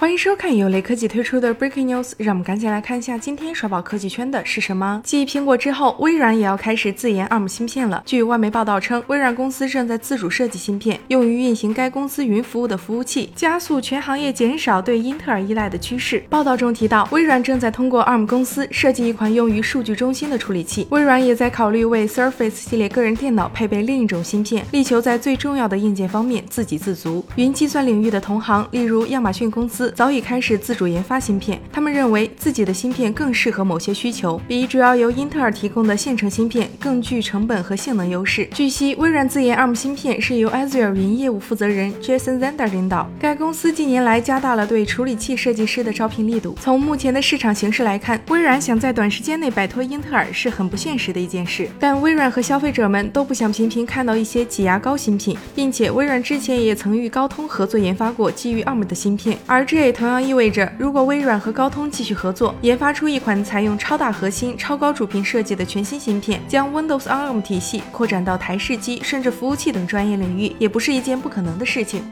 [0.00, 5.02] 欢迎收看由雷科技推出的 Breaking News，让我们赶紧来看一下今天刷爆科技圈的是什么。
[5.04, 8.02] 继苹果之后，微软也要开始自研 ARM 芯片了。
[8.06, 16.24] 据外媒报道称，微软公司正在自主设计芯片，用于运行该公司云服务的服务器，加速全行业减少对英特尔依赖的趋势。
[16.30, 20.86] 报道中提到，微软正在通过 ARM 公司设计一款用于数据中心的处理器。
[20.88, 27.22] 微软也在考虑为 Surface 系列个人电脑配备另一种芯片，力求在最重要的硬件方面自给自足。
[27.36, 29.89] 云计算领域的同行，例如亚马逊公司。
[29.90, 38.46] 早已开始自主研发芯片，他们认为自己的芯片更适合某些需求，比主要由英特尔提供的现成芯片更具成本和性能优势。
[38.54, 43.10] 据悉，微软自研 ARM 芯片是由 Azure 云业务负责人 Jason Zander 领导。
[43.18, 46.56] 该公司近年来加大了对处理器设计师的招聘力度。
[46.60, 51.68] 从目前的市场形势来看，微软想在短时间内摆脱英特尔是很不现实的一件事。
[51.80, 59.79] 但微软和消费者们都不想频频看到一些挤牙膏芯片，并且微软之前也曾与高通合作研发过基于 ARM 的芯片，而这。
[59.80, 72.04] 这也同样意味着，如果微软和高通继续合作，研发出一款采用超大核心、超高主频设计的全新芯片，将 Windows ARM 体系扩展到台式机甚至服务器等专业领域，也不是一件不可能的事情。